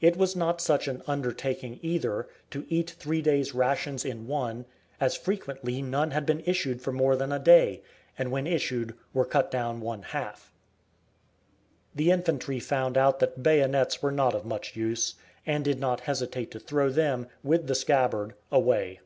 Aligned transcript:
It 0.00 0.16
was 0.16 0.34
not 0.34 0.60
such 0.60 0.88
an 0.88 1.00
undertaking 1.06 1.78
either, 1.80 2.28
to 2.50 2.66
eat 2.68 2.90
three 2.98 3.22
days' 3.22 3.54
rations 3.54 4.04
in 4.04 4.26
one, 4.26 4.64
as 4.98 5.16
frequently 5.16 5.80
none 5.80 6.10
had 6.10 6.26
been 6.26 6.40
issued 6.40 6.82
for 6.82 6.90
more 6.90 7.14
than 7.14 7.30
a 7.30 7.38
day, 7.38 7.84
and 8.18 8.32
when 8.32 8.48
issued 8.48 8.96
were 9.14 9.24
cut 9.24 9.48
down 9.48 9.80
one 9.80 10.02
half. 10.02 10.52
The 11.94 12.10
infantry 12.10 12.58
found 12.58 12.98
out 12.98 13.20
that 13.20 13.44
bayonets 13.44 14.02
were 14.02 14.10
not 14.10 14.34
of 14.34 14.44
much 14.44 14.74
use, 14.74 15.14
and 15.46 15.64
did 15.64 15.78
not 15.78 16.00
hesitate 16.00 16.50
to 16.50 16.58
throw 16.58 16.88
them, 16.88 17.28
with 17.44 17.68
the 17.68 17.76
scabbard, 17.76 18.34
away. 18.50 18.98